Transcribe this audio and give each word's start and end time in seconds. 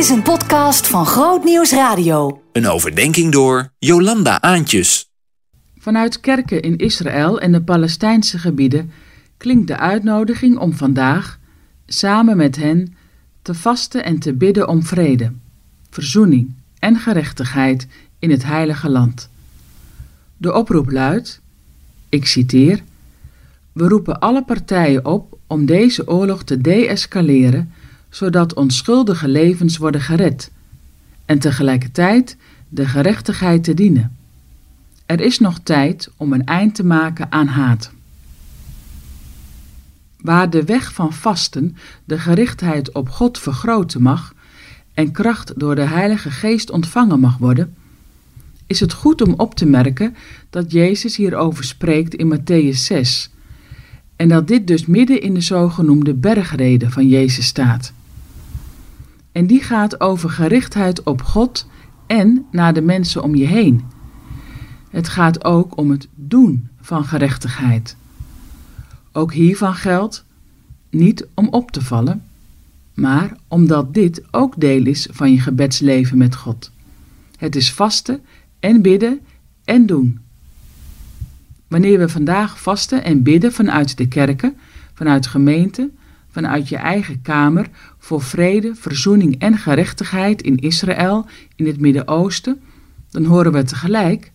is 0.00 0.08
een 0.08 0.22
podcast 0.22 0.86
van 0.86 1.06
Groot 1.06 1.44
Nieuws 1.44 1.72
Radio. 1.72 2.42
Een 2.52 2.66
overdenking 2.66 3.32
door 3.32 3.72
Jolanda 3.78 4.40
Aantjes. 4.40 5.10
Vanuit 5.78 6.20
kerken 6.20 6.62
in 6.62 6.76
Israël 6.76 7.40
en 7.40 7.52
de 7.52 7.62
Palestijnse 7.62 8.38
gebieden 8.38 8.90
klinkt 9.36 9.66
de 9.66 9.76
uitnodiging 9.76 10.58
om 10.58 10.72
vandaag, 10.72 11.38
samen 11.86 12.36
met 12.36 12.56
hen, 12.56 12.94
te 13.42 13.54
vasten 13.54 14.04
en 14.04 14.18
te 14.18 14.32
bidden 14.32 14.68
om 14.68 14.82
vrede, 14.82 15.32
verzoening 15.90 16.54
en 16.78 16.96
gerechtigheid 16.96 17.86
in 18.18 18.30
het 18.30 18.44
heilige 18.44 18.88
land. 18.88 19.28
De 20.36 20.54
oproep 20.54 20.90
luidt, 20.90 21.40
ik 22.08 22.26
citeer, 22.26 22.82
we 23.72 23.88
roepen 23.88 24.18
alle 24.18 24.44
partijen 24.44 25.04
op 25.04 25.38
om 25.46 25.66
deze 25.66 26.08
oorlog 26.08 26.42
te 26.42 26.60
deescaleren, 26.60 27.72
zodat 28.10 28.54
onschuldige 28.54 29.28
levens 29.28 29.76
worden 29.76 30.00
gered 30.00 30.50
en 31.24 31.38
tegelijkertijd 31.38 32.36
de 32.68 32.86
gerechtigheid 32.86 33.64
te 33.64 33.74
dienen. 33.74 34.16
Er 35.06 35.20
is 35.20 35.38
nog 35.38 35.58
tijd 35.62 36.10
om 36.16 36.32
een 36.32 36.44
eind 36.44 36.74
te 36.74 36.84
maken 36.84 37.32
aan 37.32 37.46
haat. 37.46 37.90
Waar 40.20 40.50
de 40.50 40.64
weg 40.64 40.92
van 40.92 41.12
vasten 41.12 41.76
de 42.04 42.18
gerichtheid 42.18 42.92
op 42.92 43.08
God 43.08 43.38
vergroten 43.38 44.02
mag 44.02 44.34
en 44.94 45.12
kracht 45.12 45.52
door 45.56 45.74
de 45.74 45.86
Heilige 45.86 46.30
Geest 46.30 46.70
ontvangen 46.70 47.20
mag 47.20 47.38
worden, 47.38 47.74
is 48.66 48.80
het 48.80 48.92
goed 48.92 49.22
om 49.22 49.34
op 49.36 49.54
te 49.54 49.66
merken 49.66 50.16
dat 50.50 50.72
Jezus 50.72 51.16
hierover 51.16 51.64
spreekt 51.64 52.14
in 52.14 52.38
Matthäus 52.38 52.76
6 52.76 53.30
en 54.16 54.28
dat 54.28 54.48
dit 54.48 54.66
dus 54.66 54.86
midden 54.86 55.22
in 55.22 55.34
de 55.34 55.40
zogenoemde 55.40 56.14
bergrede 56.14 56.90
van 56.90 57.08
Jezus 57.08 57.46
staat. 57.46 57.92
En 59.32 59.46
die 59.46 59.62
gaat 59.62 60.00
over 60.00 60.30
gerichtheid 60.30 61.02
op 61.02 61.22
God 61.22 61.66
en 62.06 62.46
naar 62.50 62.74
de 62.74 62.82
mensen 62.82 63.22
om 63.22 63.34
je 63.34 63.46
heen. 63.46 63.84
Het 64.90 65.08
gaat 65.08 65.44
ook 65.44 65.76
om 65.76 65.90
het 65.90 66.08
doen 66.14 66.68
van 66.80 67.04
gerechtigheid. 67.04 67.96
Ook 69.12 69.32
hiervan 69.32 69.74
geldt 69.74 70.24
niet 70.90 71.26
om 71.34 71.48
op 71.48 71.70
te 71.70 71.82
vallen, 71.82 72.22
maar 72.94 73.36
omdat 73.48 73.94
dit 73.94 74.22
ook 74.30 74.60
deel 74.60 74.86
is 74.86 75.08
van 75.10 75.32
je 75.32 75.40
gebedsleven 75.40 76.18
met 76.18 76.34
God. 76.34 76.70
Het 77.36 77.56
is 77.56 77.72
vasten 77.72 78.20
en 78.60 78.82
bidden 78.82 79.20
en 79.64 79.86
doen. 79.86 80.18
Wanneer 81.68 81.98
we 81.98 82.08
vandaag 82.08 82.60
vasten 82.60 83.04
en 83.04 83.22
bidden 83.22 83.52
vanuit 83.52 83.96
de 83.96 84.08
kerken, 84.08 84.56
vanuit 84.94 85.26
gemeenten, 85.26 85.98
vanuit 86.30 86.68
je 86.68 86.76
eigen 86.76 87.22
kamer 87.22 87.66
voor 87.98 88.22
vrede, 88.22 88.74
verzoening 88.74 89.38
en 89.38 89.58
gerechtigheid 89.58 90.42
in 90.42 90.56
Israël, 90.56 91.26
in 91.56 91.66
het 91.66 91.80
Midden-Oosten, 91.80 92.60
dan 93.10 93.24
horen 93.24 93.52
we 93.52 93.62
tegelijk: 93.62 94.32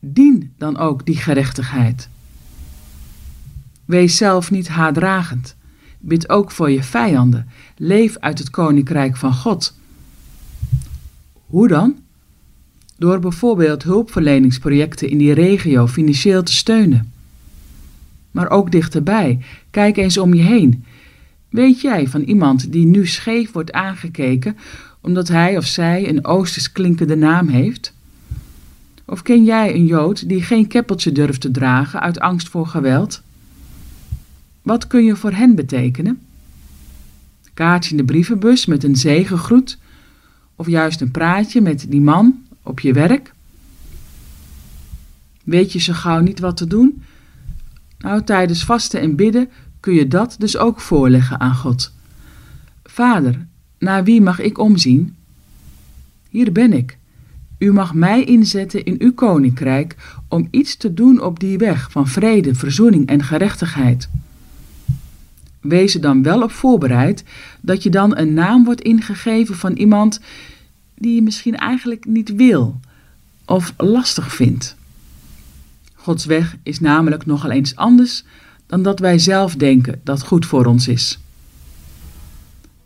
dien 0.00 0.52
dan 0.58 0.78
ook 0.78 1.06
die 1.06 1.16
gerechtigheid. 1.16 2.08
Wees 3.84 4.16
zelf 4.16 4.50
niet 4.50 4.68
haatdragend. 4.68 5.56
Bid 5.98 6.28
ook 6.28 6.50
voor 6.50 6.70
je 6.70 6.82
vijanden. 6.82 7.48
Leef 7.76 8.16
uit 8.18 8.38
het 8.38 8.50
koninkrijk 8.50 9.16
van 9.16 9.34
God. 9.34 9.74
Hoe 11.46 11.68
dan? 11.68 11.96
Door 12.96 13.20
bijvoorbeeld 13.20 13.82
hulpverleningsprojecten 13.82 15.08
in 15.08 15.18
die 15.18 15.32
regio 15.32 15.86
financieel 15.86 16.42
te 16.42 16.52
steunen. 16.52 17.12
Maar 18.30 18.50
ook 18.50 18.72
dichterbij, 18.72 19.38
kijk 19.70 19.96
eens 19.96 20.18
om 20.18 20.34
je 20.34 20.42
heen. 20.42 20.84
Weet 21.54 21.80
jij 21.80 22.08
van 22.08 22.22
iemand 22.22 22.72
die 22.72 22.86
nu 22.86 23.06
scheef 23.06 23.52
wordt 23.52 23.72
aangekeken 23.72 24.56
omdat 25.00 25.28
hij 25.28 25.56
of 25.56 25.66
zij 25.66 26.08
een 26.08 26.24
oosters 26.24 26.72
klinkende 26.72 27.16
naam 27.16 27.48
heeft? 27.48 27.92
Of 29.04 29.22
ken 29.22 29.44
jij 29.44 29.74
een 29.74 29.86
Jood 29.86 30.28
die 30.28 30.42
geen 30.42 30.66
keppeltje 30.66 31.12
durft 31.12 31.40
te 31.40 31.50
dragen 31.50 32.00
uit 32.00 32.20
angst 32.20 32.48
voor 32.48 32.66
geweld? 32.66 33.22
Wat 34.62 34.86
kun 34.86 35.04
je 35.04 35.16
voor 35.16 35.32
hen 35.32 35.54
betekenen? 35.54 36.20
Kaartje 37.54 37.90
in 37.90 37.96
de 37.96 38.04
brievenbus 38.04 38.66
met 38.66 38.84
een 38.84 38.96
zegengroet? 38.96 39.78
Of 40.56 40.66
juist 40.66 41.00
een 41.00 41.10
praatje 41.10 41.60
met 41.60 41.86
die 41.88 42.00
man 42.00 42.42
op 42.62 42.80
je 42.80 42.92
werk? 42.92 43.32
Weet 45.44 45.72
je 45.72 45.78
zo 45.78 45.92
gauw 45.92 46.20
niet 46.20 46.40
wat 46.40 46.56
te 46.56 46.66
doen? 46.66 47.02
Nou, 47.98 48.22
tijdens 48.22 48.64
vasten 48.64 49.00
en 49.00 49.16
bidden 49.16 49.48
kun 49.84 49.94
je 49.94 50.08
dat 50.08 50.36
dus 50.38 50.56
ook 50.56 50.80
voorleggen 50.80 51.40
aan 51.40 51.54
God. 51.54 51.92
Vader, 52.84 53.46
naar 53.78 54.04
wie 54.04 54.20
mag 54.20 54.40
ik 54.40 54.58
omzien? 54.58 55.16
Hier 56.28 56.52
ben 56.52 56.72
ik. 56.72 56.98
U 57.58 57.72
mag 57.72 57.94
mij 57.94 58.24
inzetten 58.24 58.84
in 58.84 58.96
uw 58.98 59.14
koninkrijk 59.14 59.96
om 60.28 60.48
iets 60.50 60.76
te 60.76 60.94
doen 60.94 61.20
op 61.20 61.40
die 61.40 61.58
weg 61.58 61.90
van 61.90 62.08
vrede, 62.08 62.54
verzoening 62.54 63.06
en 63.06 63.22
gerechtigheid. 63.22 64.08
Wees 65.60 65.94
er 65.94 66.00
dan 66.00 66.22
wel 66.22 66.42
op 66.42 66.52
voorbereid 66.52 67.24
dat 67.60 67.82
je 67.82 67.90
dan 67.90 68.16
een 68.16 68.34
naam 68.34 68.64
wordt 68.64 68.80
ingegeven 68.80 69.54
van 69.54 69.72
iemand 69.72 70.20
die 70.94 71.14
je 71.14 71.22
misschien 71.22 71.56
eigenlijk 71.56 72.04
niet 72.04 72.34
wil 72.34 72.80
of 73.44 73.74
lastig 73.76 74.34
vindt. 74.34 74.76
Gods 75.94 76.24
weg 76.24 76.56
is 76.62 76.80
namelijk 76.80 77.26
nogal 77.26 77.50
eens 77.50 77.76
anders 77.76 78.24
dan 78.74 78.82
dat 78.82 78.98
wij 78.98 79.18
zelf 79.18 79.54
denken 79.54 80.00
dat 80.04 80.22
goed 80.22 80.46
voor 80.46 80.66
ons 80.66 80.88
is. 80.88 81.18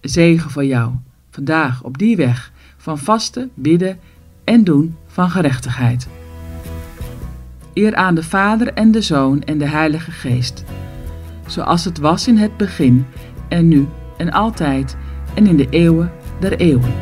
Zegen 0.01 0.51
voor 0.51 0.65
jou, 0.65 0.93
vandaag 1.31 1.83
op 1.83 1.99
die 1.99 2.17
weg 2.17 2.53
van 2.77 2.99
vasten, 2.99 3.51
bidden 3.55 3.99
en 4.45 4.65
doen 4.65 4.97
van 5.07 5.31
gerechtigheid. 5.31 6.09
Eer 7.75 7.95
aan 7.95 8.15
de 8.15 8.23
Vader 8.23 8.73
en 8.73 8.91
de 8.91 9.01
Zoon 9.01 9.43
en 9.43 9.59
de 9.59 9.69
Heilige 9.69 10.11
Geest, 10.11 10.65
zoals 11.47 11.85
het 11.85 11.99
was 11.99 12.29
in 12.29 12.37
het 12.37 12.57
begin 12.57 13.07
en 13.49 13.69
nu 13.69 13.87
en 14.17 14.33
altijd 14.33 14.97
en 15.35 15.47
in 15.47 15.57
de 15.57 15.67
eeuwen 15.71 16.13
der 16.41 16.57
eeuwen. 16.57 16.93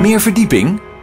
Meer 0.00 0.20
verdieping? 0.20 0.90